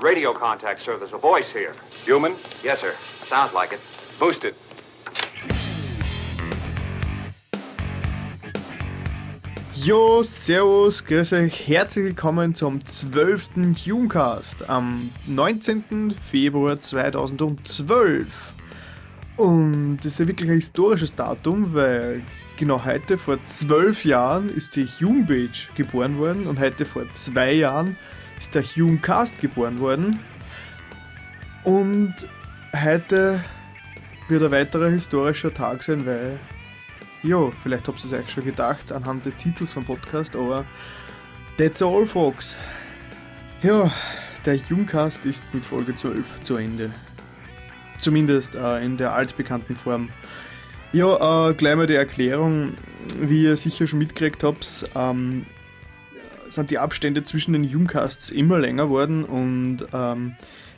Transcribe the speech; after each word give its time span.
Radio 0.00 0.32
contact, 0.32 0.80
sir. 0.80 0.96
There's 0.96 1.12
a 1.12 1.18
voice 1.18 1.48
here. 1.48 1.74
Human? 2.04 2.36
Yes, 2.62 2.80
sir. 2.80 2.94
Sounds 3.24 3.52
like 3.52 3.72
it. 3.72 3.80
Boosted. 4.20 4.54
Jo, 9.74 10.22
servus, 10.22 11.04
grüß 11.04 11.32
euch, 11.32 11.66
herzlich 11.68 12.04
willkommen 12.04 12.54
zum 12.54 12.84
12. 12.84 13.50
Humecast 13.86 14.68
am 14.70 15.10
19. 15.26 16.14
Februar 16.30 16.80
2012. 16.80 18.52
Und 19.36 19.98
das 19.98 20.06
ist 20.06 20.20
ja 20.20 20.28
wirklich 20.28 20.48
ein 20.48 20.56
historisches 20.56 21.14
Datum, 21.16 21.74
weil 21.74 22.22
genau 22.56 22.84
heute 22.84 23.18
vor 23.18 23.44
zwölf 23.46 24.04
Jahren 24.04 24.48
ist 24.48 24.76
die 24.76 24.86
Humepage 24.86 25.70
geboren 25.74 26.18
worden 26.18 26.46
und 26.46 26.60
heute 26.60 26.84
vor 26.84 27.02
zwei 27.14 27.52
Jahren 27.52 27.96
ist 28.38 28.54
der 28.54 28.62
Humecast 28.62 29.40
geboren 29.40 29.78
worden. 29.78 30.20
Und 31.64 32.14
heute 32.74 33.44
wird 34.28 34.42
ein 34.42 34.50
weiterer 34.50 34.88
historischer 34.88 35.52
Tag 35.52 35.82
sein, 35.82 36.06
weil 36.06 36.38
Jo, 37.22 37.52
vielleicht 37.64 37.88
habt 37.88 37.98
ihr 37.98 38.04
es 38.04 38.12
euch 38.12 38.30
schon 38.30 38.44
gedacht 38.44 38.92
anhand 38.92 39.26
des 39.26 39.34
Titels 39.34 39.72
vom 39.72 39.84
Podcast, 39.84 40.36
aber 40.36 40.64
that's 41.56 41.82
all, 41.82 42.06
folks. 42.06 42.56
Ja, 43.60 43.92
der 44.46 44.54
Jungcast 44.54 45.26
ist 45.26 45.42
mit 45.52 45.66
Folge 45.66 45.96
12 45.96 46.42
zu 46.42 46.56
Ende. 46.56 46.92
Zumindest 47.98 48.54
äh, 48.54 48.84
in 48.84 48.96
der 48.98 49.14
altbekannten 49.14 49.74
Form. 49.74 50.10
Ja, 50.92 51.48
äh, 51.50 51.54
gleich 51.54 51.74
mal 51.74 51.88
die 51.88 51.96
Erklärung. 51.96 52.74
Wie 53.18 53.42
ihr 53.42 53.56
sicher 53.56 53.88
schon 53.88 53.98
mitgekriegt 53.98 54.44
habt, 54.44 54.88
ähm, 54.94 55.44
sind 56.52 56.70
die 56.70 56.78
Abstände 56.78 57.24
zwischen 57.24 57.52
den 57.52 57.64
Jungcasts 57.64 58.30
immer 58.30 58.58
länger 58.58 58.90
worden 58.90 59.24
und 59.24 59.78
ähm, 59.92 60.36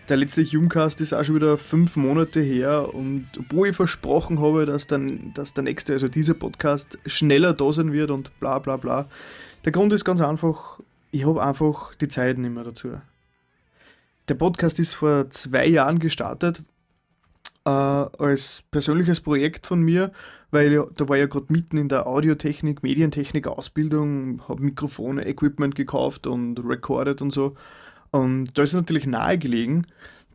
der 0.08 0.16
letzte 0.16 0.42
Jungcast 0.42 1.00
ist 1.00 1.12
auch 1.12 1.22
schon 1.22 1.36
wieder 1.36 1.56
fünf 1.56 1.94
Monate 1.96 2.40
her 2.40 2.92
und 2.92 3.28
obwohl 3.38 3.68
ich 3.68 3.76
versprochen 3.76 4.40
habe, 4.40 4.66
dass, 4.66 4.88
dann, 4.88 5.32
dass 5.34 5.54
der 5.54 5.62
nächste, 5.62 5.92
also 5.92 6.08
dieser 6.08 6.34
Podcast, 6.34 6.98
schneller 7.06 7.52
da 7.52 7.72
sein 7.72 7.92
wird 7.92 8.10
und 8.10 8.38
bla 8.40 8.58
bla 8.58 8.76
bla. 8.76 9.08
Der 9.64 9.72
Grund 9.72 9.92
ist 9.92 10.04
ganz 10.04 10.20
einfach, 10.20 10.80
ich 11.12 11.26
habe 11.26 11.42
einfach 11.42 11.94
die 11.94 12.08
Zeit 12.08 12.38
nicht 12.38 12.52
mehr 12.52 12.64
dazu. 12.64 12.88
Der 14.28 14.34
Podcast 14.34 14.80
ist 14.80 14.94
vor 14.94 15.30
zwei 15.30 15.66
Jahren 15.66 16.00
gestartet 16.00 16.62
äh, 17.64 17.70
als 17.70 18.62
persönliches 18.70 19.20
Projekt 19.20 19.66
von 19.66 19.80
mir, 19.82 20.12
weil 20.50 20.72
ich, 20.72 20.80
da 20.96 21.08
war 21.08 21.16
ja 21.16 21.26
gerade 21.26 21.46
mitten 21.48 21.76
in 21.76 21.88
der 21.88 22.06
Audiotechnik, 22.06 22.82
Medientechnik 22.82 23.46
Ausbildung, 23.46 24.42
habe 24.48 24.62
Mikrofone, 24.62 25.26
Equipment 25.26 25.74
gekauft 25.74 26.26
und 26.26 26.58
recorded 26.64 27.22
und 27.22 27.32
so. 27.32 27.54
Und 28.10 28.58
da 28.58 28.62
ist 28.62 28.74
natürlich 28.74 29.06
nahegelegen, 29.06 29.86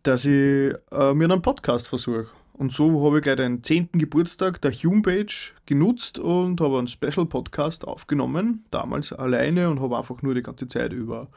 dass 0.03 0.25
ich 0.25 0.73
äh, 0.91 1.13
mir 1.13 1.25
einen 1.25 1.41
Podcast 1.41 1.87
versuche. 1.87 2.27
Und 2.53 2.71
so 2.71 3.05
habe 3.05 3.17
ich 3.17 3.23
gleich 3.23 3.35
den 3.35 3.63
10. 3.63 3.89
Geburtstag 3.93 4.61
der 4.61 4.71
Humepage 4.71 5.51
genutzt 5.65 6.19
und 6.19 6.61
habe 6.61 6.77
einen 6.77 6.87
Special-Podcast 6.87 7.85
aufgenommen, 7.85 8.63
damals 8.71 9.11
alleine 9.11 9.69
und 9.69 9.81
habe 9.81 9.97
einfach 9.97 10.21
nur 10.21 10.35
die 10.35 10.41
ganze 10.41 10.67
Zeit 10.67 10.93
über 10.93 11.27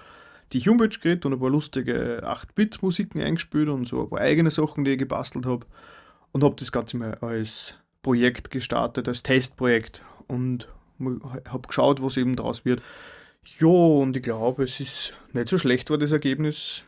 die 0.52 0.60
Humepage 0.60 1.00
geredet 1.00 1.26
und 1.26 1.34
ein 1.34 1.40
paar 1.40 1.50
lustige 1.50 2.22
8-Bit-Musiken 2.24 3.20
eingespielt 3.20 3.68
und 3.68 3.86
so 3.86 4.02
ein 4.02 4.10
paar 4.10 4.20
eigene 4.20 4.50
Sachen, 4.50 4.84
die 4.84 4.92
ich 4.92 4.98
gebastelt 4.98 5.46
habe. 5.46 5.66
Und 6.32 6.44
habe 6.44 6.56
das 6.58 6.72
Ganze 6.72 6.96
mal 6.96 7.14
als 7.16 7.74
Projekt 8.02 8.50
gestartet, 8.50 9.08
als 9.08 9.22
Testprojekt 9.22 10.02
und 10.26 10.68
habe 11.00 11.66
geschaut, 11.66 12.02
was 12.02 12.16
eben 12.16 12.36
daraus 12.36 12.64
wird. 12.64 12.82
Ja, 13.58 13.68
und 13.68 14.16
ich 14.16 14.22
glaube, 14.22 14.64
es 14.64 14.80
ist 14.80 15.14
nicht 15.32 15.48
so 15.48 15.58
schlecht 15.58 15.90
war 15.90 15.98
das 15.98 16.12
Ergebnis. 16.12 16.84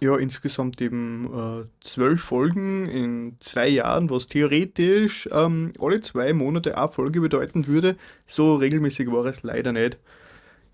Ja, 0.00 0.16
insgesamt 0.16 0.80
eben 0.80 1.30
äh, 1.34 1.64
zwölf 1.80 2.22
Folgen 2.22 2.86
in 2.86 3.36
zwei 3.38 3.68
Jahren, 3.68 4.08
was 4.08 4.28
theoretisch 4.28 5.28
ähm, 5.30 5.72
alle 5.78 6.00
zwei 6.00 6.32
Monate 6.32 6.78
eine 6.78 6.88
Folge 6.88 7.20
bedeuten 7.20 7.66
würde. 7.66 7.96
So 8.26 8.54
regelmäßig 8.54 9.10
war 9.12 9.26
es 9.26 9.42
leider 9.42 9.72
nicht. 9.72 9.98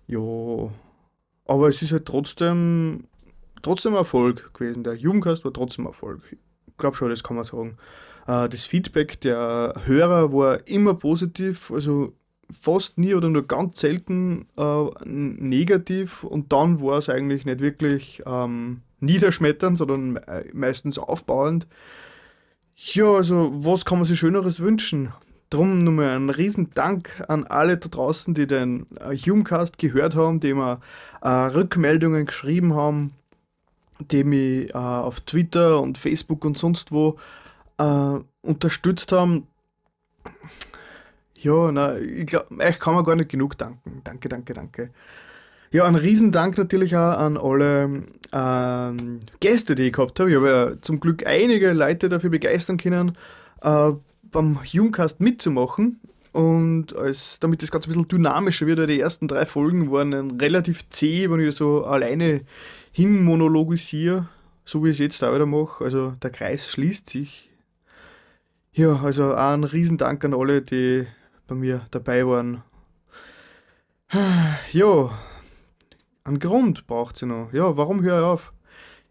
Ja, 0.07 0.69
aber 1.51 1.67
es 1.67 1.81
ist 1.81 1.91
halt 1.91 2.05
trotzdem, 2.05 3.03
trotzdem 3.61 3.93
Erfolg 3.93 4.53
gewesen. 4.53 4.83
Der 4.85 4.95
Jugendcast 4.95 5.43
war 5.43 5.51
trotzdem 5.51 5.85
Erfolg. 5.85 6.21
Ich 6.31 6.77
glaube 6.77 6.95
schon, 6.95 7.09
das 7.09 7.23
kann 7.23 7.35
man 7.35 7.43
sagen. 7.43 7.77
Äh, 8.25 8.47
das 8.47 8.65
Feedback 8.65 9.19
der 9.19 9.75
Hörer 9.83 10.31
war 10.31 10.65
immer 10.67 10.93
positiv. 10.93 11.69
Also 11.69 12.13
fast 12.49 12.97
nie 12.97 13.13
oder 13.15 13.29
nur 13.29 13.45
ganz 13.47 13.79
selten 13.81 14.47
äh, 14.57 14.85
negativ 15.05 16.23
und 16.23 16.53
dann 16.53 16.81
war 16.81 16.97
es 16.97 17.09
eigentlich 17.09 17.45
nicht 17.45 17.59
wirklich 17.59 18.23
ähm, 18.25 18.81
niederschmetternd, 18.99 19.77
sondern 19.77 20.19
meistens 20.53 20.97
aufbauend. 20.97 21.67
Ja, 22.75 23.11
also 23.11 23.51
was 23.53 23.85
kann 23.85 23.99
man 23.99 24.05
sich 24.05 24.19
Schöneres 24.19 24.59
wünschen? 24.59 25.13
Drum 25.51 25.79
nochmal 25.79 26.15
einen 26.15 26.29
riesen 26.29 26.71
Dank 26.73 27.23
an 27.27 27.45
alle 27.45 27.77
da 27.77 27.89
draußen, 27.89 28.33
die 28.33 28.47
den 28.47 28.87
äh, 28.99 29.15
Humecast 29.15 29.77
gehört 29.77 30.15
haben, 30.15 30.39
die 30.39 30.53
mir 30.53 30.79
äh, 31.21 31.27
Rückmeldungen 31.27 32.25
geschrieben 32.25 32.73
haben, 32.73 33.13
die 33.99 34.23
mich 34.23 34.69
äh, 34.73 34.77
auf 34.77 35.19
Twitter 35.19 35.81
und 35.81 35.97
Facebook 35.97 36.45
und 36.45 36.57
sonst 36.57 36.93
wo 36.93 37.17
äh, 37.77 38.19
unterstützt 38.41 39.11
haben. 39.11 39.45
Ja, 41.37 41.71
na, 41.71 41.97
ich 41.97 42.27
glaube, 42.27 42.57
euch 42.57 42.79
kann 42.79 42.95
man 42.95 43.03
gar 43.03 43.17
nicht 43.17 43.29
genug 43.29 43.57
danken. 43.57 44.01
Danke, 44.05 44.29
danke, 44.29 44.53
danke. 44.53 44.91
Ja, 45.71 45.85
ein 45.85 45.95
Riesendank 45.95 46.57
natürlich 46.57 46.95
auch 46.95 47.17
an 47.17 47.37
alle 47.37 48.03
ähm, 48.31 49.19
Gäste, 49.41 49.75
die 49.75 49.87
ich 49.87 49.93
gehabt 49.93 50.19
habe. 50.19 50.29
Ich 50.29 50.35
habe 50.37 50.49
ja 50.49 50.81
zum 50.81 51.01
Glück 51.01 51.25
einige 51.25 51.73
Leute 51.73 52.07
dafür 52.07 52.29
begeistern 52.29 52.77
können, 52.77 53.17
äh, 53.61 53.91
beim 54.31 54.59
Jungcast 54.63 55.19
mitzumachen. 55.19 55.99
Und 56.31 56.95
als, 56.95 57.39
damit 57.39 57.61
das 57.61 57.71
Ganze 57.71 57.89
ein 57.89 57.91
bisschen 57.91 58.07
dynamischer 58.07 58.65
wird, 58.65 58.79
weil 58.79 58.87
die 58.87 59.01
ersten 59.01 59.27
drei 59.27 59.45
Folgen 59.45 59.91
waren 59.91 60.39
relativ 60.39 60.87
zäh, 60.89 61.29
wenn 61.29 61.41
ich 61.41 61.55
so 61.55 61.83
alleine 61.83 62.41
hin 62.91 63.23
monologisiere, 63.23 64.29
so 64.63 64.83
wie 64.83 64.89
ich 64.89 64.93
es 64.93 64.99
jetzt 64.99 65.23
auch 65.23 65.35
wieder 65.35 65.45
mache. 65.45 65.83
Also 65.83 66.11
der 66.23 66.29
Kreis 66.29 66.69
schließt 66.69 67.09
sich. 67.09 67.49
Ja, 68.71 69.01
also 69.03 69.33
auch 69.33 69.53
ein 69.53 69.65
Riesendank 69.65 70.23
an 70.23 70.33
alle, 70.33 70.61
die 70.61 71.05
bei 71.47 71.55
mir 71.55 71.85
dabei 71.91 72.25
waren. 72.25 72.63
Ja, 74.71 75.11
einen 76.23 76.39
Grund 76.39 76.87
braucht 76.87 77.17
sie 77.17 77.25
noch. 77.25 77.51
Ja, 77.51 77.75
warum 77.75 78.01
höre 78.03 78.19
ich 78.19 78.23
auf? 78.23 78.53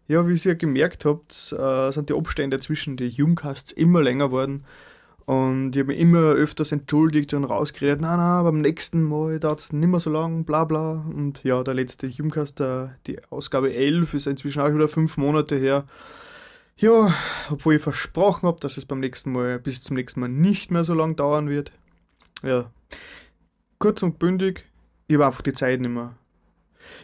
Ja, 0.07 0.27
wie 0.27 0.35
ihr 0.37 0.55
gemerkt 0.55 1.05
habt, 1.05 1.53
äh, 1.53 1.91
sind 1.91 2.09
die 2.09 2.13
Abstände 2.13 2.59
zwischen 2.59 2.97
den 2.97 3.11
Jugendcasts 3.11 3.71
immer 3.71 4.01
länger 4.01 4.27
geworden. 4.27 4.65
Und 5.25 5.75
ich 5.75 5.79
habe 5.79 5.87
mich 5.87 5.99
immer 5.99 6.19
öfters 6.19 6.71
entschuldigt 6.71 7.33
und 7.33 7.43
rausgeredet, 7.43 8.01
nein, 8.01 8.17
nein, 8.17 8.43
beim 8.43 8.61
nächsten 8.61 9.03
Mal 9.03 9.39
dauert 9.39 9.59
es 9.59 9.71
nicht 9.71 9.87
mehr 9.87 9.99
so 9.99 10.09
lang, 10.09 10.45
bla 10.45 10.65
bla. 10.65 11.05
Und 11.13 11.43
ja, 11.43 11.63
der 11.63 11.73
letzte 11.73 12.07
Jugendcast, 12.07 12.61
die 13.07 13.19
Ausgabe 13.29 13.73
11, 13.73 14.13
ist 14.13 14.27
inzwischen 14.27 14.61
auch 14.61 14.73
wieder 14.73 14.87
fünf 14.87 15.17
Monate 15.17 15.55
her. 15.55 15.85
Ja, 16.77 17.13
obwohl 17.51 17.75
ich 17.75 17.81
versprochen 17.81 18.47
habe, 18.47 18.59
dass 18.59 18.77
es 18.77 18.85
beim 18.85 18.99
nächsten 18.99 19.31
Mal, 19.31 19.59
bis 19.59 19.83
zum 19.83 19.95
nächsten 19.95 20.19
Mal 20.19 20.29
nicht 20.29 20.71
mehr 20.71 20.83
so 20.83 20.95
lang 20.95 21.15
dauern 21.15 21.47
wird. 21.47 21.71
Ja. 22.43 22.71
Kurz 23.77 24.01
und 24.01 24.17
bündig, 24.17 24.65
ich 25.07 25.15
habe 25.15 25.27
einfach 25.27 25.43
die 25.43 25.53
Zeit 25.53 25.79
nicht 25.79 25.91
mehr. 25.91 26.15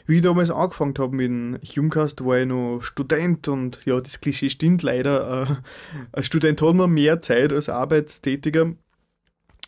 Wie 0.06 0.18
ich 0.18 0.22
damals 0.22 0.50
angefangen 0.50 0.96
habe 0.98 1.16
mit 1.16 1.28
dem 1.28 1.60
Humecast, 1.64 2.24
war 2.24 2.40
ich 2.40 2.48
noch 2.48 2.82
Student 2.82 3.48
und 3.48 3.80
ja, 3.86 4.00
das 4.00 4.22
Klischee 4.22 4.50
stimmt 4.50 4.84
leider. 4.84 5.44
Äh, 5.44 5.56
als 6.12 6.28
Student 6.28 6.62
hat 6.62 6.76
man 6.76 6.92
mehr 6.92 7.22
Zeit 7.22 7.54
als 7.54 7.70
Arbeitstätiger. 7.70 8.74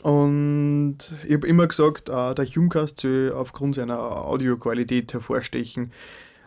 Und 0.02 0.98
ich 1.28 1.34
habe 1.34 1.48
immer 1.48 1.68
gesagt, 1.68 2.10
äh, 2.10 2.34
der 2.34 2.46
Humecast 2.46 3.02
soll 3.02 3.34
aufgrund 3.36 3.76
seiner 3.76 4.00
Audioqualität 4.26 5.14
hervorstechen. 5.14 5.92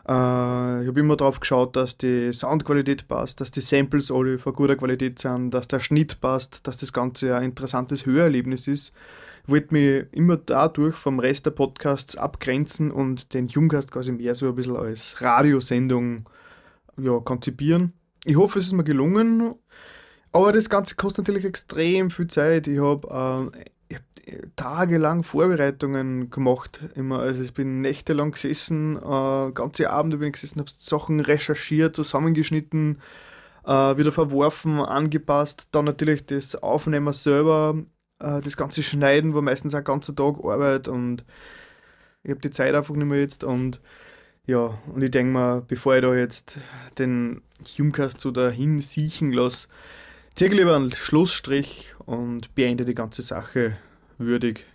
Äh, 0.09 0.83
ich 0.83 0.89
habe 0.89 1.00
immer 1.00 1.17
darauf 1.17 1.41
geschaut, 1.41 1.77
dass 1.77 1.99
die 1.99 2.32
Soundqualität 2.32 3.08
passt, 3.08 3.41
dass 3.41 3.50
die 3.50 3.61
Samples 3.61 4.11
alle 4.11 4.38
von 4.38 4.53
guter 4.53 4.76
Qualität 4.76 5.19
sind, 5.19 5.50
dass 5.53 5.69
der 5.69 5.81
Schnitt 5.81 6.20
passt, 6.20 6.67
dass 6.67 6.79
das 6.79 6.93
Ganze 6.93 7.37
ein 7.37 7.44
interessantes 7.44 8.06
Hörerlebnis 8.06 8.67
ist. 8.69 8.93
Wollte 9.47 9.75
mich 9.75 10.06
immer 10.12 10.37
dadurch 10.37 10.94
vom 10.94 11.19
Rest 11.19 11.47
der 11.47 11.50
Podcasts 11.50 12.17
abgrenzen 12.17 12.91
und 12.91 13.35
den 13.35 13.49
Jungcast 13.49 13.91
quasi 13.91 14.12
mehr 14.12 14.35
so 14.35 14.49
ein 14.49 14.55
bisschen 14.55 14.77
als 14.77 15.21
Radiosendung 15.21 16.29
ja, 16.97 17.19
konzipieren. 17.21 17.93
Ich 18.25 18.37
hoffe, 18.37 18.59
es 18.59 18.67
ist 18.67 18.73
mir 18.73 18.85
gelungen. 18.85 19.55
Aber 20.31 20.53
das 20.53 20.71
Ganze 20.71 20.94
kostet 20.94 21.27
natürlich 21.27 21.44
extrem 21.44 22.11
viel 22.11 22.29
Zeit. 22.29 22.67
Ich 22.67 22.81
habe 22.81 23.53
äh, 24.27 24.39
tagelang 24.56 25.25
Vorbereitungen 25.25 26.31
gemacht. 26.31 26.83
Immer. 26.94 27.21
Also 27.21 27.43
ich 27.43 27.55
bin 27.55 27.81
nächtelang 27.81 28.33
gesessen, 28.33 28.97
äh, 28.97 29.53
ganze 29.53 29.91
Abende 29.91 30.19
bin 30.19 30.29
ich 30.29 30.35
gesessen, 30.35 30.61
habe 30.61 30.71
Sachen 30.77 31.21
recherchiert, 31.21 31.97
zusammengeschnitten, 31.97 33.00
äh, 33.65 33.97
wieder 33.97 34.12
verworfen, 34.12 34.79
angepasst. 34.79 35.69
Dann 35.73 35.85
natürlich 35.85 36.27
das 36.27 36.56
Aufnehmen 36.56 37.12
selber, 37.12 37.83
äh, 38.22 38.40
das 38.40 38.56
ganze 38.56 38.82
Schneiden 38.82 39.34
war 39.34 39.42
meistens 39.42 39.74
ein 39.74 39.84
ganzer 39.84 40.14
Tag 40.14 40.36
Arbeit 40.44 40.88
und 40.88 41.24
ich 42.22 42.30
habe 42.30 42.40
die 42.40 42.50
Zeit 42.50 42.74
einfach 42.74 42.94
nicht 42.94 43.06
mehr 43.06 43.20
jetzt 43.20 43.44
und 43.44 43.80
Ja, 44.46 44.78
und 44.92 45.02
ich 45.02 45.10
denke 45.10 45.32
mal, 45.32 45.62
bevor 45.62 45.94
ich 45.96 46.02
da 46.02 46.14
jetzt 46.14 46.58
den 46.98 47.42
Humecast 47.78 48.19
so 48.20 48.30
dahin 48.32 48.80
siechen 48.80 49.32
lasse, 49.32 49.69
ziehe 50.34 50.50
ich 50.50 50.56
lieber 50.56 50.74
einen 50.74 50.92
Schlussstrich 50.92 51.94
und 52.06 52.54
beende 52.54 52.84
die 52.84 52.94
ganze 52.94 53.22
Sache 53.22 53.76
würdig. 54.19 54.66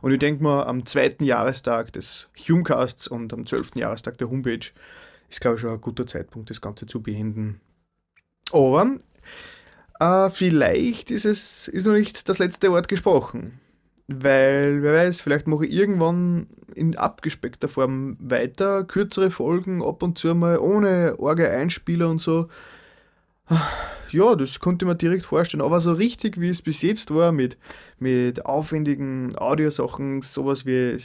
Und 0.00 0.12
ich 0.12 0.20
denke 0.20 0.44
mal, 0.44 0.64
am 0.64 0.86
zweiten 0.86 1.24
Jahrestag 1.24 1.92
des 1.92 2.28
Humecasts 2.38 3.08
und 3.08 3.32
am 3.32 3.46
zwölften 3.46 3.80
Jahrestag 3.80 4.18
der 4.18 4.30
Homepage 4.30 4.70
ist, 5.28 5.40
glaube 5.40 5.56
ich, 5.56 5.62
schon 5.62 5.70
ein 5.70 5.80
guter 5.80 6.06
Zeitpunkt, 6.06 6.50
das 6.50 6.60
Ganze 6.60 6.86
zu 6.86 7.02
beenden. 7.02 7.60
Aber 8.52 8.96
äh, 10.00 10.30
vielleicht 10.30 11.10
ist 11.10 11.24
es 11.24 11.68
ist 11.68 11.86
noch 11.86 11.94
nicht 11.94 12.28
das 12.28 12.38
letzte 12.38 12.70
Wort 12.70 12.88
gesprochen. 12.88 13.60
Weil, 14.06 14.82
wer 14.82 14.92
weiß, 14.92 15.22
vielleicht 15.22 15.46
mache 15.46 15.64
ich 15.64 15.72
irgendwann 15.72 16.48
in 16.74 16.96
abgespeckter 16.96 17.68
Form 17.68 18.18
weiter, 18.20 18.84
kürzere 18.84 19.30
Folgen, 19.30 19.82
ab 19.82 20.02
und 20.02 20.18
zu 20.18 20.34
mal 20.34 20.58
ohne 20.58 21.18
Orgel 21.18 21.46
Einspieler 21.48 22.10
und 22.10 22.20
so. 22.20 22.48
Ja, 24.10 24.36
das 24.36 24.60
konnte 24.60 24.84
ich 24.84 24.88
mir 24.88 24.94
direkt 24.94 25.24
vorstellen. 25.26 25.62
Aber 25.62 25.80
so 25.80 25.92
richtig, 25.92 26.40
wie 26.40 26.48
es 26.48 26.62
bis 26.62 26.82
jetzt 26.82 27.14
war, 27.14 27.32
mit, 27.32 27.56
mit 27.98 28.46
aufwendigen 28.46 29.36
Audiosachen, 29.36 30.22
sowas 30.22 30.66
wie 30.66 30.98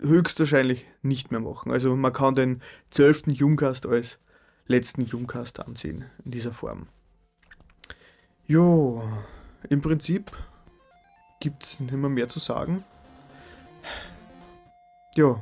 höchstwahrscheinlich 0.00 0.86
nicht 1.02 1.30
mehr 1.30 1.40
machen. 1.40 1.72
Also 1.72 1.96
man 1.96 2.12
kann 2.12 2.34
den 2.34 2.62
12. 2.90 3.28
Jungcast 3.28 3.86
als 3.86 4.18
letzten 4.66 5.06
Jungcast 5.06 5.58
ansehen 5.60 6.04
in 6.24 6.30
dieser 6.30 6.52
Form. 6.52 6.86
Jo, 8.52 9.02
im 9.70 9.80
Prinzip 9.80 10.30
gibt 11.40 11.64
es 11.64 11.80
nicht 11.80 11.94
mehr, 11.94 12.10
mehr 12.10 12.28
zu 12.28 12.38
sagen. 12.38 12.84
Ja, 15.16 15.40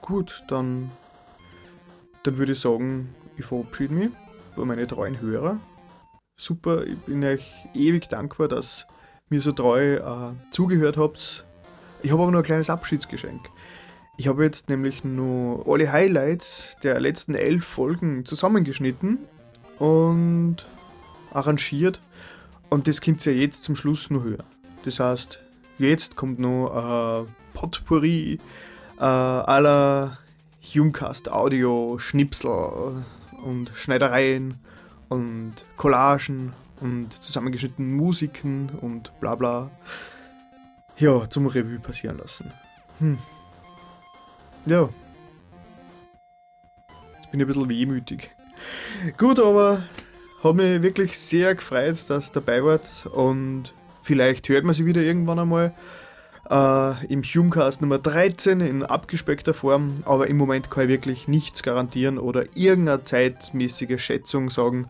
gut, 0.00 0.42
dann, 0.48 0.92
dann 2.22 2.38
würde 2.38 2.52
ich 2.52 2.60
sagen, 2.60 3.14
ich 3.36 3.44
verabschiede 3.44 3.92
mich 3.92 4.08
bei 4.56 4.64
meinen 4.64 4.88
treuen 4.88 5.20
Hörer. 5.20 5.60
Super, 6.38 6.86
ich 6.86 6.98
bin 7.00 7.22
euch 7.22 7.52
ewig 7.74 8.08
dankbar, 8.08 8.48
dass 8.48 8.86
mir 9.28 9.42
so 9.42 9.52
treu 9.52 9.96
äh, 9.96 10.32
zugehört 10.50 10.96
habt. 10.96 11.44
Ich 12.02 12.12
habe 12.12 12.22
aber 12.22 12.30
noch 12.30 12.38
ein 12.38 12.44
kleines 12.44 12.70
Abschiedsgeschenk. 12.70 13.46
Ich 14.16 14.26
habe 14.26 14.42
jetzt 14.42 14.70
nämlich 14.70 15.04
nur 15.04 15.68
alle 15.68 15.92
Highlights 15.92 16.78
der 16.82 16.98
letzten 16.98 17.34
elf 17.34 17.66
Folgen 17.66 18.24
zusammengeschnitten 18.24 19.18
und 19.78 20.66
arrangiert. 21.32 22.00
Und 22.68 22.86
das 22.86 23.00
könnt 23.00 23.24
ihr 23.26 23.36
jetzt 23.36 23.64
zum 23.64 23.76
Schluss 23.76 24.10
noch 24.10 24.24
hören. 24.24 24.44
Das 24.84 25.00
heißt, 25.00 25.40
jetzt 25.78 26.16
kommt 26.16 26.38
noch 26.38 26.70
ein 26.70 27.34
Potpourri 27.54 28.38
äh, 28.98 29.02
aller 29.04 30.18
Humecast 30.74 31.30
Audio, 31.30 31.98
Schnipsel 31.98 33.04
und 33.44 33.72
Schneidereien 33.74 34.58
und 35.08 35.54
Collagen 35.76 36.52
und 36.80 37.12
zusammengeschnittenen 37.22 37.96
Musiken 37.96 38.70
und 38.80 39.18
bla 39.20 39.34
bla. 39.34 39.70
Ja, 40.96 41.28
zum 41.28 41.46
Revue 41.46 41.78
passieren 41.78 42.18
lassen. 42.18 42.52
Hm. 42.98 43.18
Ja. 44.66 44.88
Jetzt 47.16 47.30
bin 47.30 47.40
ich 47.40 47.44
ein 47.44 47.46
bisschen 47.46 47.68
wehmütig. 47.68 48.30
Gut, 49.16 49.40
aber 49.40 49.82
hat 50.42 50.54
mich 50.54 50.82
wirklich 50.82 51.18
sehr 51.18 51.54
gefreut, 51.54 52.08
dass 52.08 52.30
ihr 52.30 52.32
dabei 52.34 52.64
wart 52.64 53.06
und 53.12 53.74
vielleicht 54.02 54.48
hört 54.48 54.64
man 54.64 54.74
sie 54.74 54.86
wieder 54.86 55.02
irgendwann 55.02 55.38
einmal 55.38 55.74
äh, 56.50 57.06
im 57.06 57.22
Humecast 57.22 57.80
Nummer 57.80 57.98
13 57.98 58.60
in 58.60 58.82
abgespeckter 58.82 59.54
Form, 59.54 60.02
aber 60.04 60.28
im 60.28 60.36
Moment 60.36 60.70
kann 60.70 60.84
ich 60.84 60.88
wirklich 60.88 61.28
nichts 61.28 61.62
garantieren 61.62 62.18
oder 62.18 62.44
irgendeine 62.54 63.04
zeitmäßige 63.04 64.02
Schätzung 64.02 64.50
sagen. 64.50 64.88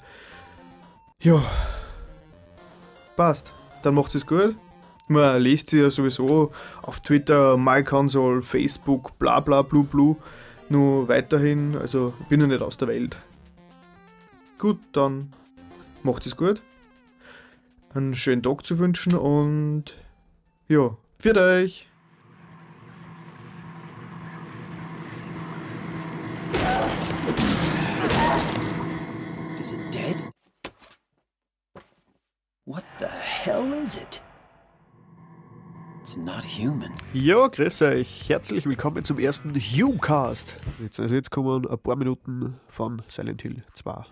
Ja, 1.21 1.43
passt. 3.17 3.53
Dann 3.83 3.95
macht 3.95 4.15
es 4.15 4.27
gut. 4.27 4.57
Man 5.09 5.43
liest 5.43 5.71
sie 5.71 5.81
ja 5.81 5.91
sowieso 5.91 6.53
auf 6.83 7.01
Twitter, 7.01 7.57
MyConsole, 7.57 8.43
Facebook, 8.43 9.19
bla 9.19 9.41
bla 9.41 9.63
blu 9.63 9.83
blu. 9.83 10.17
Nur 10.69 11.09
weiterhin, 11.09 11.77
also 11.77 12.15
bin 12.29 12.41
ich 12.41 12.47
nicht 12.47 12.63
aus 12.63 12.77
der 12.77 12.89
Welt. 12.89 13.19
Gut, 14.57 14.79
dann 14.93 15.33
macht 16.03 16.27
es 16.27 16.37
gut. 16.37 16.63
Einen 17.95 18.15
schönen 18.15 18.43
Tag 18.43 18.65
zu 18.65 18.79
wünschen 18.79 19.15
und 19.15 19.85
ja, 20.69 20.97
für 21.19 21.37
euch. 21.37 21.89
Is 29.59 29.73
it 29.73 29.93
dead? 29.93 30.17
What 32.65 32.85
the 32.99 33.07
hell 33.07 33.73
is 33.83 33.97
it? 33.97 34.23
It's 36.03 36.17
not 36.17 36.45
human. 36.45 36.93
Ja, 37.13 37.47
grüß 37.47 37.83
euch. 37.83 38.29
Herzlich 38.29 38.67
willkommen 38.67 39.05
zum 39.05 39.19
ersten 39.19 39.55
Humecast. 39.55 40.57
Jetzt, 40.81 40.99
also 41.01 41.15
jetzt 41.15 41.31
kommen 41.31 41.69
ein 41.69 41.79
paar 41.79 41.97
Minuten 41.97 42.59
von 42.69 43.03
Silent 43.09 43.43
Hill 43.43 43.63
2. 43.75 44.05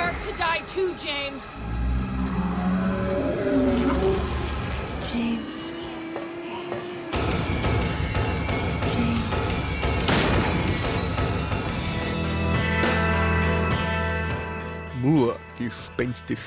You 0.00 0.06
deserve 0.06 0.22
to 0.22 0.32
die 0.38 0.60
too, 0.60 0.94
James. 0.94 1.42
James. 5.12 5.72
James. 8.92 9.24
Nur 15.02 15.38
gespenstisch. 15.58 16.40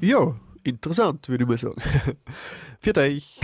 Ja, 0.00 0.34
interessant, 0.62 1.28
würde 1.28 1.44
ich 1.44 1.48
mal 1.48 1.58
sagen. 1.58 1.80
Für 2.80 2.96
euch. 2.96 3.40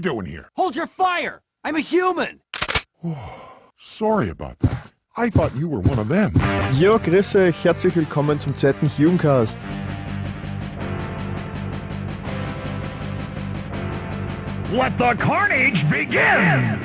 Doing 0.00 0.26
here? 0.26 0.48
Hold 0.56 0.74
your 0.76 0.86
fire! 0.86 1.42
I'm 1.62 1.76
a 1.76 1.80
human! 1.80 2.40
Sorry 3.78 4.28
about 4.28 4.58
that. 4.60 4.90
I 5.16 5.28
thought 5.28 5.54
you 5.54 5.68
were 5.68 5.80
one 5.80 5.98
of 5.98 6.08
them. 6.08 6.32
Ja, 6.78 6.96
grüß 6.98 7.36
euch, 7.36 7.64
herzlich 7.64 7.94
willkommen 7.94 8.38
zum 8.38 8.56
zweiten 8.56 8.88
Humecast. 8.88 9.58
Let 14.72 14.96
the 14.98 15.14
carnage 15.18 15.84
begin! 15.90 16.78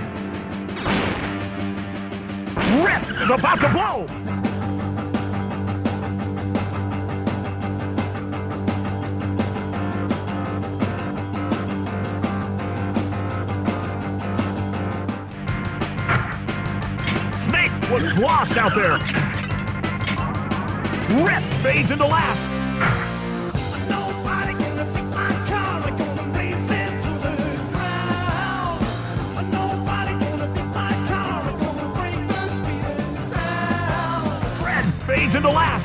Rip 2.83 3.03
is 3.21 3.29
about 3.29 3.59
to 3.59 3.69
blow! 3.69 4.44
Lost 18.17 18.55
out 18.55 18.73
there! 18.73 18.93
Rip 21.21 21.43
fades 21.61 21.91
into 21.91 22.05
last! 22.05 22.39
Red 34.63 34.85
fades 35.05 35.35
into 35.35 35.49
last. 35.49 35.84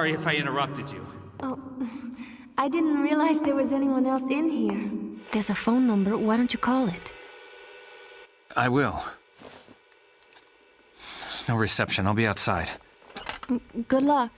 Sorry 0.00 0.12
if 0.12 0.26
I 0.26 0.34
interrupted 0.36 0.88
you. 0.88 1.06
Oh, 1.42 1.58
I 2.56 2.70
didn't 2.70 3.02
realize 3.02 3.38
there 3.40 3.54
was 3.54 3.70
anyone 3.70 4.06
else 4.06 4.22
in 4.30 4.48
here. 4.48 4.80
There's 5.30 5.50
a 5.50 5.54
phone 5.54 5.86
number. 5.86 6.16
Why 6.16 6.38
don't 6.38 6.50
you 6.54 6.58
call 6.58 6.88
it? 6.88 7.12
I 8.56 8.70
will. 8.70 9.04
There's 11.20 11.46
no 11.46 11.54
reception. 11.54 12.06
I'll 12.06 12.14
be 12.14 12.26
outside. 12.26 12.70
Mm, 13.48 13.60
good 13.88 14.02
luck. 14.02 14.30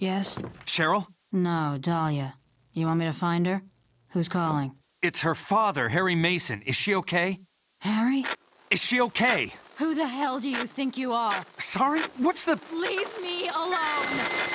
Yes? 0.00 0.36
Cheryl? 0.66 1.06
No, 1.30 1.78
Dahlia. 1.80 2.34
You 2.72 2.86
want 2.86 2.98
me 2.98 3.04
to 3.06 3.12
find 3.12 3.46
her? 3.46 3.62
Who's 4.08 4.28
calling? 4.28 4.72
It's 5.00 5.20
her 5.20 5.36
father, 5.36 5.90
Harry 5.90 6.16
Mason. 6.16 6.60
Is 6.62 6.74
she 6.74 6.96
okay? 6.96 7.38
Harry? 7.78 8.26
Is 8.72 8.82
she 8.82 9.00
okay? 9.00 9.52
Who 9.76 9.94
the 9.94 10.08
hell 10.08 10.40
do 10.40 10.48
you 10.48 10.66
think 10.66 10.96
you 10.96 11.12
are? 11.12 11.44
Sorry? 11.58 12.02
What's 12.16 12.44
the. 12.44 12.58
Leave 12.72 13.12
me 13.22 13.48
alone! 13.48 14.54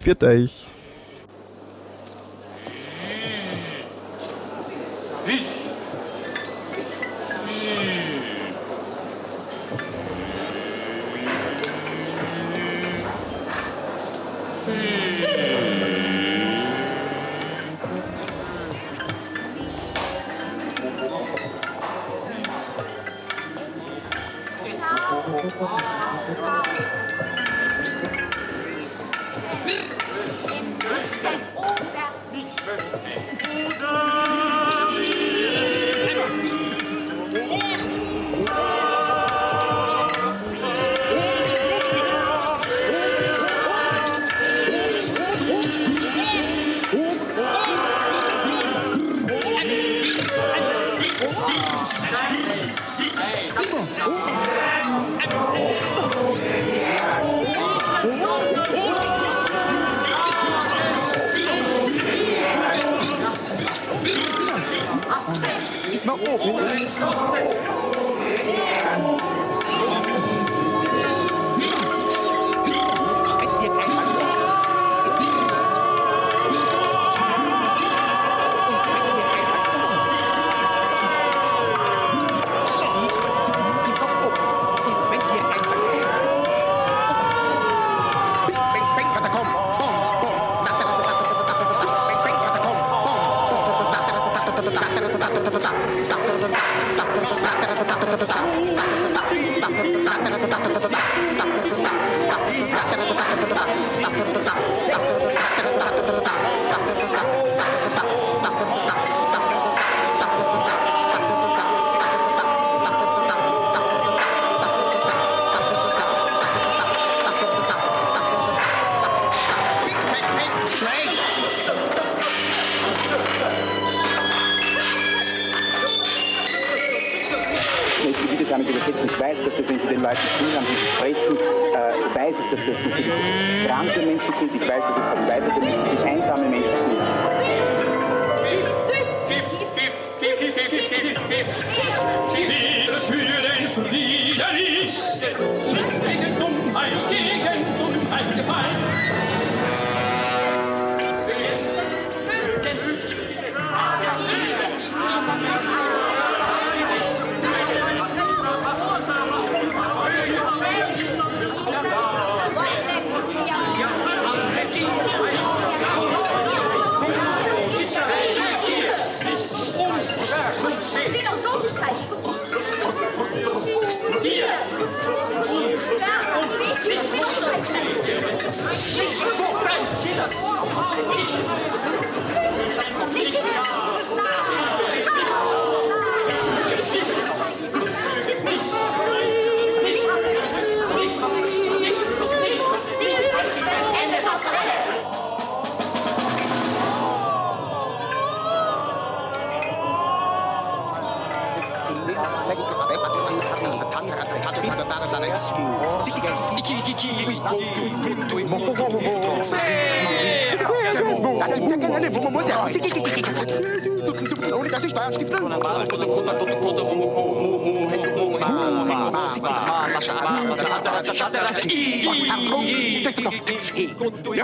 Pfiat 0.00 0.24
euch! 0.24 0.69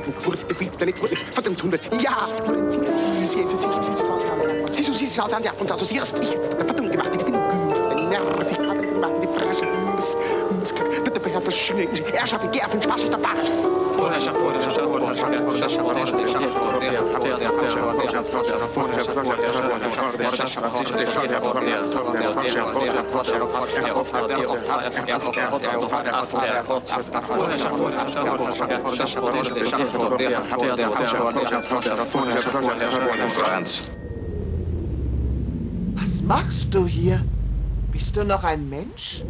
Questo, 0.00 0.12
tutto, 0.12 0.36
sì, 0.36 0.44
sì, 0.46 0.46
sì, 0.46 0.46
sì, 0.46 0.46
sì, 0.46 0.46
sì, 0.46 0.46
sì, 0.46 0.46
sì, 0.46 0.48
Verdammten, 0.48 0.48
Hurte, 0.48 0.54
Fitte, 0.54 0.84
nicht 0.86 1.02
Hurte, 1.02 1.16
verdammt 1.34 1.62
Hunde. 1.62 1.78
Ja, 2.00 2.28
Sie, 2.30 2.42
Sie, 2.70 3.26
Sie, 3.26 3.46
Sie, 3.46 3.56
Sie, 3.56 3.56
Sie, 3.56 3.56
Sie, 3.56 4.06
Sie, 4.70 4.82
Sie, 4.82 4.92
Sie, 4.92 5.06
Sie, 5.06 5.14
schauen 5.14 5.42
Sie 5.42 5.48
auf 5.48 5.60
uns 5.60 5.72
aus, 5.72 5.88
Sie 5.88 5.96
erst 5.96 6.18
ich 6.18 6.32
jetzt, 6.32 6.54
verdammt 6.54 6.90
gemacht, 6.92 7.10
die 7.14 7.18
Finden, 7.18 8.08
nervig, 8.08 8.58
haben 8.58 8.82
gemacht, 8.82 9.12
die 9.22 9.26
Frische, 9.26 9.66
das, 9.96 10.16
das, 10.16 10.16
das, 10.16 10.16
Verherr 10.16 10.37
verschwinden, 11.50 12.04
Erschaffen, 12.12 12.50
Gerfen, 12.50 12.82
Schwasch 12.82 13.04
ist 13.04 13.12
der 13.12 13.18
Falsch. 13.18 13.48
Vorherrschaft, 13.96 14.36
Vorherrschaft, 14.36 14.80
Vorherrschaft, 14.80 15.88
Vorherrschaft, 15.88 16.28
Franz. 33.32 33.88
Was 35.94 36.22
machst 36.22 36.74
du 36.74 36.86
hier? 36.86 37.20
Bist 37.90 38.16
du 38.16 38.24
noch 38.24 38.44
ein 38.44 38.68
Mensch? 38.68 39.22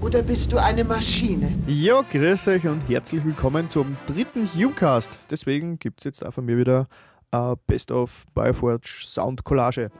Oder 0.00 0.22
bist 0.22 0.50
du 0.50 0.56
eine 0.56 0.82
Maschine? 0.82 1.58
Ja, 1.66 2.00
grüß 2.00 2.48
euch 2.48 2.66
und 2.66 2.80
herzlich 2.88 3.22
willkommen 3.22 3.68
zum 3.68 3.98
dritten 4.06 4.48
Humecast. 4.54 5.18
Deswegen 5.30 5.78
gibt 5.78 6.00
es 6.00 6.04
jetzt 6.04 6.26
auch 6.26 6.32
von 6.32 6.46
mir 6.46 6.56
wieder 6.56 6.88
äh, 7.32 7.54
Best 7.66 7.92
of 7.92 8.24
Bioforge 8.34 8.88
Sound 9.04 9.44
Collage. 9.44 9.90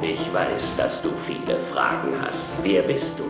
Ich 0.00 0.32
weiß, 0.32 0.76
dass 0.78 1.02
du 1.02 1.10
viele 1.26 1.58
Fragen 1.74 2.12
hast. 2.22 2.54
Wer 2.62 2.82
bist 2.82 3.18
du? 3.18 3.24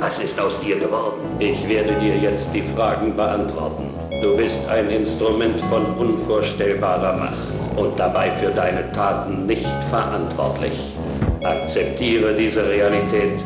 Was 0.00 0.18
ist 0.20 0.40
aus 0.40 0.58
dir 0.60 0.78
geworden? 0.78 1.20
Ich 1.38 1.68
werde 1.68 1.98
dir 1.98 2.16
jetzt 2.16 2.48
die 2.54 2.62
Fragen 2.74 3.14
beantworten. 3.14 3.90
Du 4.22 4.38
bist 4.38 4.66
ein 4.68 4.88
Instrument 4.88 5.60
von 5.68 5.84
unvorstellbarer 5.96 7.16
Macht 7.18 7.76
und 7.76 7.98
dabei 7.98 8.30
für 8.30 8.52
deine 8.52 8.90
Taten 8.92 9.44
nicht 9.44 9.68
verantwortlich. 9.90 10.94
Akzeptiere 11.42 12.34
diese 12.34 12.66
Realität 12.66 13.44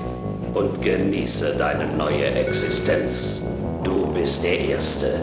und 0.55 0.83
genieße 0.83 1.55
deine 1.57 1.87
neue 1.97 2.27
Existenz. 2.27 3.43
Du 3.85 4.07
bist 4.13 4.43
der 4.43 4.59
Erste. 4.59 5.21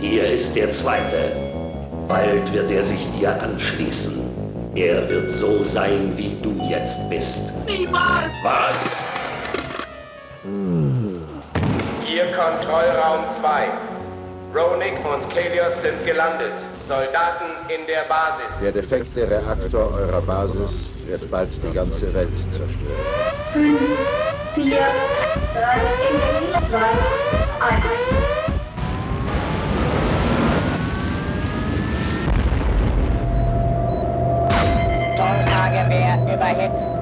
Hier 0.00 0.26
ist 0.26 0.54
der 0.54 0.72
Zweite. 0.72 1.32
Bald 2.08 2.52
wird 2.52 2.70
er 2.70 2.82
sich 2.82 3.06
dir 3.18 3.40
anschließen. 3.42 4.20
Er 4.74 5.08
wird 5.08 5.30
so 5.30 5.64
sein, 5.64 6.12
wie 6.16 6.36
du 6.42 6.54
jetzt 6.68 6.98
bist. 7.08 7.52
Niemals! 7.66 8.30
Was? 8.42 8.76
Hier 12.04 12.26
Kontrollraum 12.26 13.24
2. 13.40 13.68
Ronik 14.54 14.94
und 15.04 15.28
Kelios 15.30 15.72
sind 15.82 16.04
gelandet. 16.04 16.52
Soldaten 16.88 17.46
in 17.68 17.84
der 17.86 18.04
Basis. 18.08 18.46
Der 18.62 18.70
defekte 18.70 19.28
Reaktor 19.28 19.92
eurer 19.92 20.22
Basis 20.22 20.90
wird 21.06 21.28
bald 21.30 21.48
die 21.60 21.74
ganze 21.74 22.14
Welt 22.14 22.28
zerstören. 22.50 22.65
Fünf, 23.52 23.80
vier, 24.54 24.86
drei, 25.54 25.80
zwei, 26.68 26.92
eins. 27.60 28.06
Tornagewehr 35.16 36.16
überhitzt. 36.34 36.95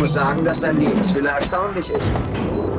Muss 0.00 0.14
sagen, 0.14 0.46
dass 0.46 0.58
dein 0.58 0.80
Lebenswille 0.80 1.28
erstaunlich 1.28 1.90
ist. 1.90 2.69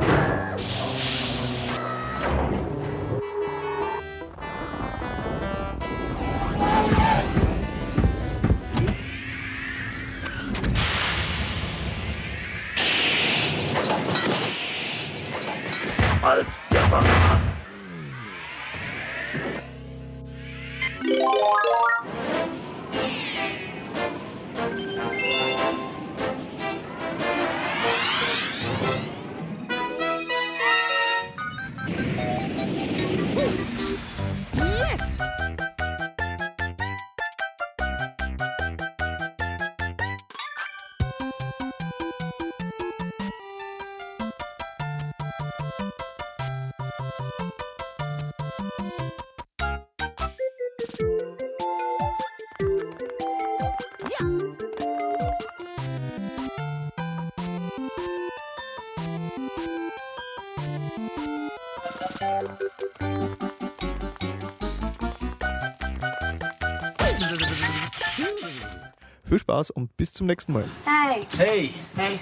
Spaß 69.62 69.70
und 69.70 69.96
bis 69.96 70.12
zum 70.12 70.26
nächsten 70.26 70.52
Mal. 70.52 70.64
Hey. 70.84 71.26
Hey. 71.38 71.70
Hey. 71.96 72.18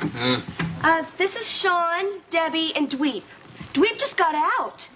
Uh, 0.83 1.05
this 1.17 1.37
is 1.37 1.47
Sean, 1.49 2.21
Debbie, 2.31 2.73
and 2.77 2.89
Dweep. 2.89 3.23
Dweep 3.73 3.99
just 3.99 4.17
got 4.17 4.35
out. 4.59 4.89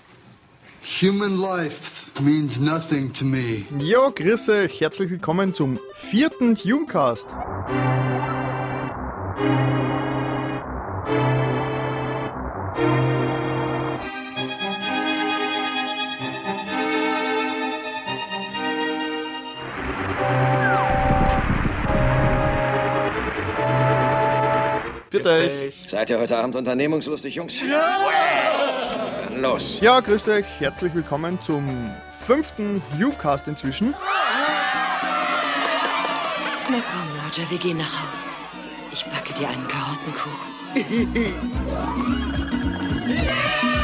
Human 0.83 1.38
life 1.38 2.11
means 2.20 2.61
nothing 2.61 3.12
to 3.14 3.24
me. 3.24 3.66
Ja, 3.78 4.11
grüß 4.11 4.48
euch, 4.50 4.80
herzlich 4.80 5.11
willkommen 5.11 5.54
zum 5.54 5.78
vierten 5.94 6.57
Humecast. 6.57 7.28
Bitte 25.14 25.31
euch. 25.31 25.74
Seid 25.87 26.11
ihr 26.11 26.18
heute 26.18 26.37
Abend 26.37 26.57
unternehmungslustig, 26.57 27.37
Jungs? 27.37 27.61
Dann 29.29 29.40
los. 29.40 29.79
Ja, 29.81 30.00
grüß 30.00 30.29
euch, 30.29 30.44
herzlich 30.59 30.92
willkommen 30.92 31.40
zum 31.40 31.92
fünften 32.18 32.83
Humecast 32.98 33.46
inzwischen. 33.46 33.94
Na 36.68 36.83
komm, 36.90 37.20
Roger, 37.24 37.48
wir 37.48 37.59
gehen 37.59 37.77
nach 37.77 38.11
Haus. 38.11 38.37
Ich 38.92 39.05
backe 39.05 39.33
dir 39.35 39.48
einen 39.48 39.68
Karottenkuchen. 39.68 40.48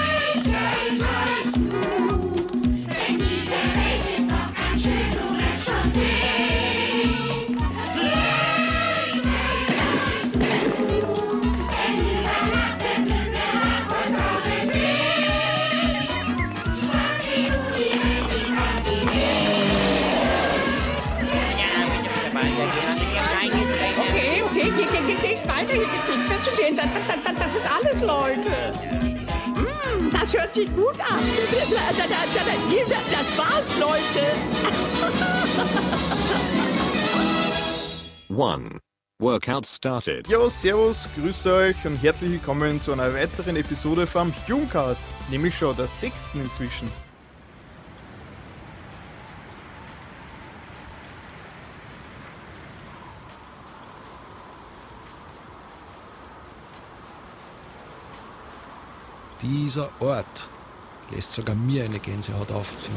Das, 25.81 26.77
das, 26.77 27.25
das, 27.25 27.47
das 27.47 27.55
ist 27.55 27.71
alles, 27.71 28.01
Leute. 28.03 28.51
Mm. 29.57 30.11
das 30.13 30.35
hört 30.35 30.53
sich 30.53 30.69
gut 30.75 31.01
an. 31.01 31.21
Das 33.11 33.39
war's, 33.39 33.79
Leute. 33.79 34.27
One. 38.29 38.81
Workout 39.19 39.67
started. 39.67 40.29
Jo, 40.29 40.49
servus, 40.49 41.09
grüße 41.15 41.53
euch 41.53 41.85
und 41.85 41.97
herzlich 41.97 42.33
willkommen 42.33 42.81
zu 42.81 42.93
einer 42.93 43.13
weiteren 43.15 43.57
Episode 43.57 44.07
vom 44.07 44.33
Jungcast, 44.47 45.07
nämlich 45.31 45.57
schon 45.57 45.77
der 45.77 45.89
sechsten 45.89 46.41
inzwischen. 46.41 46.91
Dieser 59.43 59.89
Ort 60.01 60.49
lässt 61.11 61.33
sogar 61.33 61.55
mir 61.55 61.85
eine 61.85 61.99
Gänsehaut 61.99 62.53
aufziehen. 62.53 62.95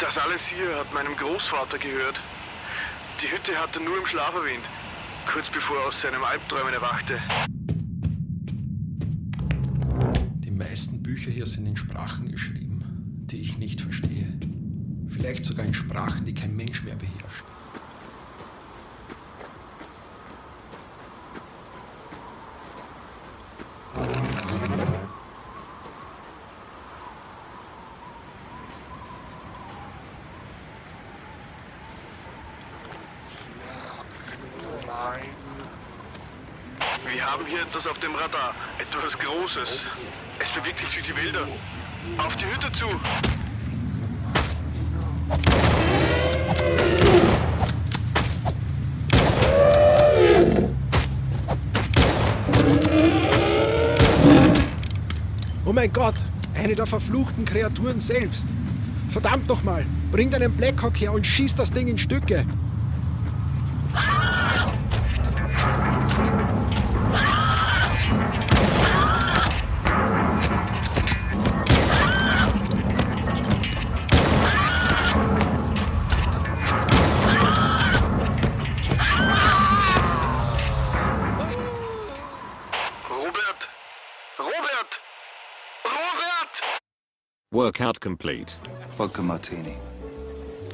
Das 0.00 0.18
alles 0.18 0.46
hier 0.46 0.76
hat 0.78 0.92
meinem 0.92 1.16
Großvater 1.16 1.78
gehört. 1.78 2.20
Die 3.22 3.30
Hütte 3.30 3.56
hat 3.56 3.76
er 3.76 3.82
nur 3.82 3.98
im 3.98 4.06
Schlaf 4.06 4.34
erwähnt, 4.34 4.64
kurz 5.30 5.48
bevor 5.48 5.76
er 5.78 5.86
aus 5.86 6.00
seinem 6.00 6.24
Albträumen 6.24 6.74
erwachte. 6.74 7.22
Die 10.44 10.50
meisten 10.50 11.02
Bücher 11.02 11.30
hier 11.30 11.46
sind 11.46 11.66
in 11.66 11.76
Sprachen 11.76 12.30
geschrieben, 12.30 12.63
die 13.30 13.40
ich 13.40 13.58
nicht 13.58 13.80
verstehe. 13.80 14.32
Vielleicht 15.08 15.44
sogar 15.44 15.64
in 15.64 15.74
Sprachen, 15.74 16.24
die 16.24 16.34
kein 16.34 16.54
Mensch 16.56 16.82
mehr 16.82 16.96
beherrscht. 16.96 17.44
Wir 37.06 37.30
haben 37.30 37.46
hier 37.46 37.60
etwas 37.60 37.86
auf 37.86 37.98
dem 38.00 38.14
Radar. 38.14 38.54
Etwas 38.78 39.18
Großes. 39.18 39.82
Es 40.40 40.50
bewegt 40.50 40.78
sich 40.80 40.92
durch 40.92 41.06
die 41.06 41.16
Wälder. 41.16 41.46
Auf 42.18 42.36
die 42.36 42.44
Hütte 42.44 42.70
zu. 42.72 42.86
Oh 55.64 55.72
mein 55.72 55.92
Gott, 55.92 56.14
eine 56.54 56.74
der 56.74 56.86
verfluchten 56.86 57.44
Kreaturen 57.44 58.00
selbst. 58.00 58.48
Verdammt 59.08 59.48
nochmal, 59.48 59.86
bring 60.12 60.30
deinen 60.30 60.52
Blackhawk 60.52 61.00
her 61.00 61.12
und 61.12 61.26
schieß 61.26 61.56
das 61.56 61.70
Ding 61.70 61.88
in 61.88 61.98
Stücke. 61.98 62.44
Workout 87.64 87.98
complete. 87.98 88.52
Vodka 88.98 89.22
Martini. 89.22 89.74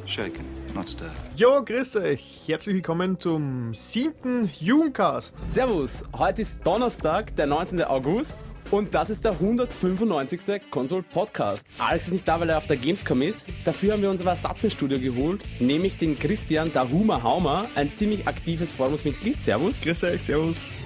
Shaken, 0.07 0.45
not 0.75 0.89
stirred. 0.89 1.13
Jo, 1.37 1.63
grüß 1.63 1.95
euch, 1.99 2.43
herzlich 2.49 2.75
willkommen 2.75 3.17
zum 3.17 3.73
siebten 3.75 4.51
Jungcast. 4.59 5.37
Servus, 5.49 6.05
heute 6.19 6.43
ist 6.43 6.67
Donnerstag, 6.67 7.37
der 7.37 7.47
19. 7.47 7.85
August 7.85 8.41
und 8.73 8.93
das 8.93 9.09
ist 9.09 9.25
der 9.25 9.35
195. 9.35 10.63
Console 10.69 11.05
Podcast. 11.05 11.65
Alex 11.79 12.09
ist 12.09 12.13
nicht 12.13 12.27
da, 12.27 12.41
weil 12.41 12.51
er 12.51 12.59
auf 12.59 12.67
der 12.67 12.77
Gamescom 12.77 13.23
ist. 13.23 13.47
Dafür 13.65 13.93
haben 13.93 14.03
wir 14.03 14.11
uns 14.11 14.21
aber 14.23 14.31
Ersatz 14.31 14.65
ins 14.65 14.73
Studio 14.73 14.99
geholt, 14.99 15.45
nämlich 15.61 15.97
den 15.97 16.19
Christian 16.19 16.73
Dahuma 16.73 17.23
Haumer, 17.23 17.69
ein 17.77 17.95
ziemlich 17.95 18.27
aktives 18.27 18.73
Forumsmitglied. 18.73 19.41
Servus. 19.41 19.83
Grüß 19.83 20.03
euch, 20.03 20.23
servus. 20.25 20.81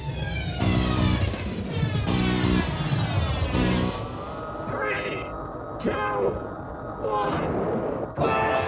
two, 5.84 5.90
one, 5.90 8.14
fire! 8.16 8.63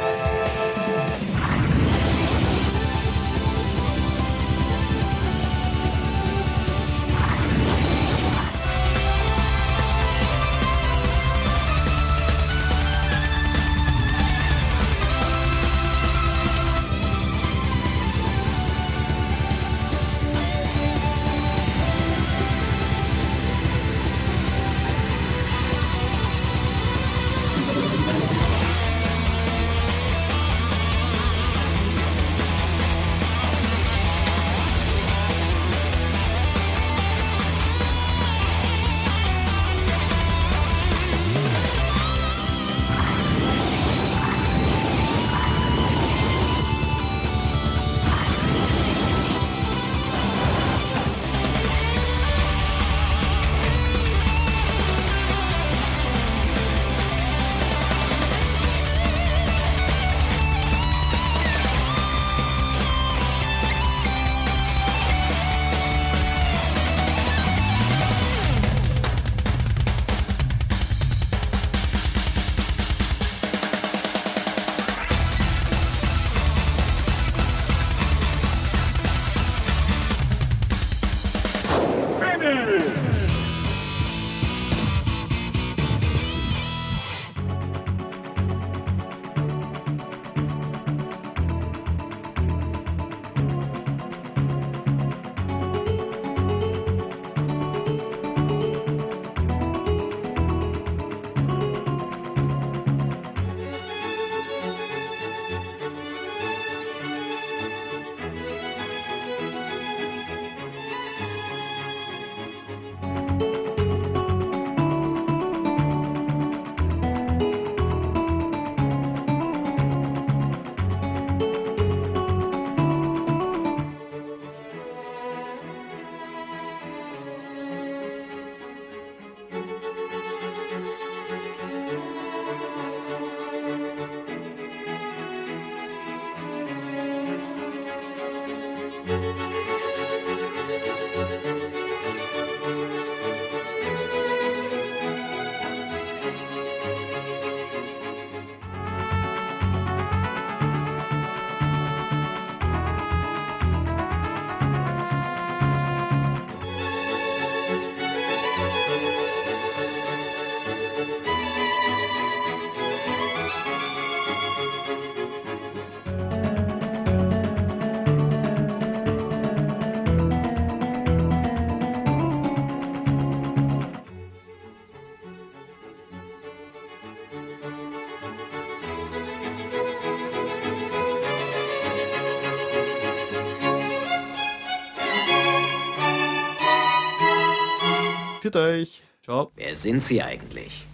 Euch. 188.57 189.03
Ciao. 189.23 189.53
Wer 189.57 189.75
sind 189.75 190.05
Sie 190.05 190.23
eigentlich? 190.23 190.87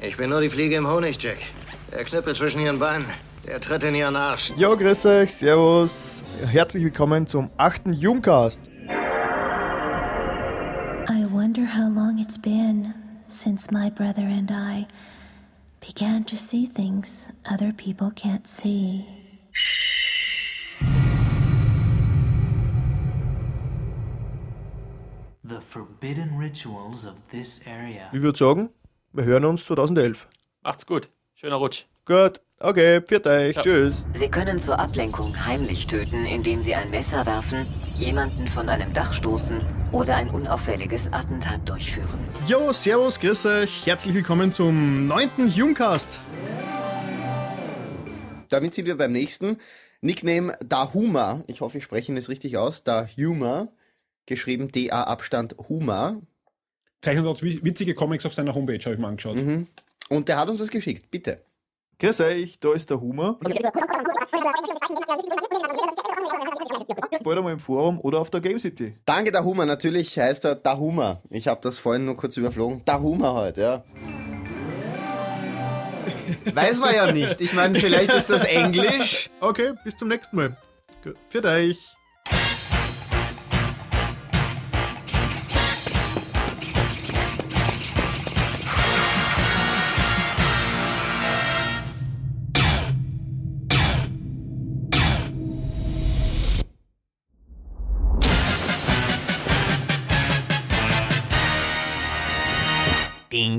Ich 0.00 0.16
bin 0.16 0.30
nur 0.30 0.40
die 0.40 0.50
Fliege 0.50 0.76
im 0.76 0.86
Honig, 0.86 1.22
Jack. 1.22 1.38
Der 1.90 2.04
Knüppel 2.04 2.34
zwischen 2.34 2.60
Ihren 2.60 2.78
Beinen. 2.78 3.06
Der 3.46 3.60
tritt 3.60 3.82
in 3.82 3.94
Ihren 3.94 4.14
Arsch. 4.14 4.50
Jo, 4.56 4.76
grüß 4.76 5.06
euch, 5.06 5.32
servus. 5.32 6.22
Herzlich 6.46 6.84
willkommen 6.84 7.26
zum 7.26 7.48
achten 7.56 7.92
Jumcast. 7.92 8.62
I 11.08 11.24
wonder 11.32 11.66
how 11.66 11.88
long 11.88 12.18
it's 12.18 12.38
been 12.38 12.94
since 13.28 13.72
my 13.72 13.90
brother 13.90 14.22
and 14.22 14.50
I 14.50 14.86
began 15.80 16.24
to 16.26 16.36
see 16.36 16.66
things 16.66 17.28
other 17.50 17.72
people 17.72 18.12
can't 18.14 18.46
see. 18.46 19.04
Ich 28.12 28.22
würde 28.22 28.38
sagen, 28.38 28.70
wir 29.12 29.24
hören 29.24 29.44
uns 29.46 29.64
2011. 29.64 30.26
Macht's 30.62 30.84
gut. 30.86 31.08
Schöner 31.34 31.56
Rutsch. 31.56 31.84
Gut, 32.04 32.40
okay, 32.60 33.00
pfiat 33.00 33.26
euch, 33.26 33.56
Ja. 33.56 33.62
tschüss. 33.62 34.06
Sie 34.12 34.28
können 34.28 34.62
zur 34.62 34.78
Ablenkung 34.78 35.46
heimlich 35.46 35.86
töten, 35.86 36.26
indem 36.26 36.62
Sie 36.62 36.74
ein 36.74 36.90
Messer 36.90 37.24
werfen, 37.24 37.66
jemanden 37.94 38.48
von 38.48 38.68
einem 38.68 38.92
Dach 38.92 39.14
stoßen 39.14 39.62
oder 39.92 40.16
ein 40.16 40.28
unauffälliges 40.30 41.10
Attentat 41.12 41.66
durchführen. 41.68 42.28
Jo, 42.46 42.72
servus, 42.72 43.18
grüß 43.20 43.46
euch. 43.46 43.86
Herzlich 43.86 44.14
willkommen 44.14 44.52
zum 44.52 45.06
neunten 45.06 45.48
Jumcast. 45.48 46.18
Damit 48.50 48.74
sind 48.74 48.86
wir 48.86 48.98
beim 48.98 49.12
nächsten. 49.12 49.56
Nickname 50.02 50.54
Dahuma. 50.62 51.44
Ich 51.46 51.60
hoffe, 51.60 51.78
ich 51.78 51.84
spreche 51.84 52.12
ihn 52.12 52.18
es 52.18 52.28
richtig 52.28 52.58
aus. 52.58 52.82
Dahuma. 52.84 53.68
Geschrieben 54.26 54.70
D-A-Abstand 54.70 55.56
Huma. 55.68 56.20
Zeichnet 57.00 57.24
dort 57.24 57.42
wi- 57.42 57.60
witzige 57.64 57.94
Comics 57.94 58.24
auf 58.26 58.34
seiner 58.34 58.54
Homepage, 58.54 58.78
habe 58.84 58.94
ich 58.94 59.00
mir 59.00 59.08
angeschaut. 59.08 59.36
Mhm. 59.36 59.66
Und 60.08 60.28
der 60.28 60.38
hat 60.38 60.48
uns 60.48 60.60
das 60.60 60.70
geschickt. 60.70 61.10
Bitte. 61.10 61.42
Grüß 61.98 62.20
euch, 62.20 62.58
da 62.60 62.72
ist 62.74 62.90
der 62.90 63.00
Humor. 63.00 63.38
Bald 67.22 67.38
einmal 67.38 67.52
im 67.52 67.60
Forum 67.60 68.00
oder 68.00 68.18
auf 68.18 68.30
der 68.30 68.40
Game 68.40 68.58
City. 68.58 68.96
Danke, 69.04 69.30
Dahuma. 69.32 69.64
Natürlich 69.66 70.18
heißt 70.18 70.44
er 70.44 70.54
Dahuma. 70.56 71.22
Ich 71.30 71.46
habe 71.48 71.60
das 71.62 71.78
vorhin 71.78 72.04
nur 72.04 72.16
kurz 72.16 72.36
überflogen. 72.36 72.82
Dahuma 72.84 73.34
halt, 73.34 73.56
ja. 73.56 73.84
Weiß 76.54 76.80
man 76.80 76.94
ja 76.94 77.10
nicht. 77.12 77.40
Ich 77.40 77.52
meine, 77.52 77.78
vielleicht 77.78 78.12
ist 78.12 78.30
das 78.30 78.44
Englisch. 78.44 79.30
Okay, 79.40 79.72
bis 79.84 79.96
zum 79.96 80.08
nächsten 80.08 80.36
Mal. 80.36 80.56
Für 81.28 81.44
euch. 81.44 81.78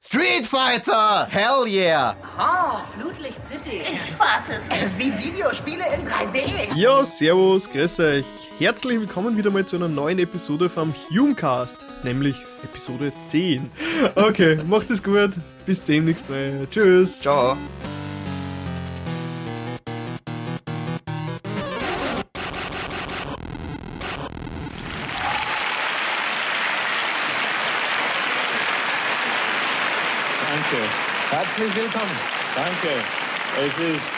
Street 0.00 0.46
Fighter! 0.46 1.26
Hell 1.30 1.66
yeah! 1.66 2.14
Oh, 2.38 2.78
Flutlicht 2.94 3.44
City. 3.44 3.82
Ich 3.82 4.00
fass 4.00 4.48
es. 4.48 4.68
Wie 4.98 5.12
Videospiele 5.18 5.84
in 5.94 6.06
3D. 6.06 6.74
Jo, 6.76 7.04
servus, 7.04 7.70
grüß 7.70 8.00
euch. 8.00 8.24
Herzlich 8.58 9.00
willkommen 9.00 9.36
wieder 9.36 9.50
mal 9.50 9.66
zu 9.66 9.76
einer 9.76 9.88
neuen 9.88 10.18
Episode 10.18 10.70
vom 10.70 10.94
Humecast, 11.10 11.84
nämlich 12.04 12.36
Episode 12.64 13.12
10. 13.26 13.70
Okay, 14.14 14.58
macht 14.66 14.90
es 14.90 15.02
gut. 15.02 15.32
Bis 15.66 15.84
demnächst 15.84 16.28
mal. 16.30 16.66
Tschüss. 16.70 17.20
Ciao. 17.20 17.56
Danke. 30.70 30.84
Herzlich 31.30 31.74
willkommen. 31.74 32.10
Danke. 32.54 32.88
Es 33.58 33.72
ist 33.78 34.10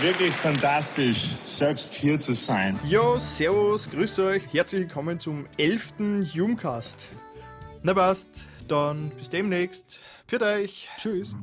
wirklich 0.00 0.34
fantastisch, 0.34 1.28
selbst 1.44 1.92
hier 1.92 2.18
zu 2.18 2.32
sein. 2.32 2.80
Jo, 2.84 3.18
servus, 3.18 3.90
grüß 3.90 4.20
euch. 4.20 4.42
Herzlich 4.54 4.82
willkommen 4.82 5.20
zum 5.20 5.46
11. 5.58 5.92
Humecast. 6.34 7.06
Na 7.82 7.92
passt, 7.92 8.46
dann 8.68 9.10
bis 9.10 9.28
demnächst. 9.28 10.00
Für 10.26 10.40
euch. 10.40 10.88
Tschüss. 10.96 11.34